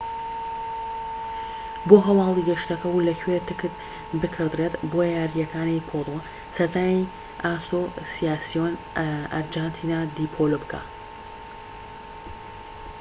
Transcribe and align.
بۆ 1.89 1.97
هەواڵی 2.07 2.47
گەشتەکە 2.49 2.87
و 2.91 3.05
لەکوێ 3.09 3.37
تکت 3.47 3.73
بکڕدرێت 4.21 4.73
بۆ 4.91 5.01
یاریەکانی 5.17 5.85
پۆلۆ 5.89 6.17
سەردانی 6.55 7.11
ئاسۆسیاسیۆن 7.43 8.73
ئارجەنتینا 9.31 9.99
دی 10.15 10.27
پۆلۆ 10.35 10.57
بکە 10.63 10.81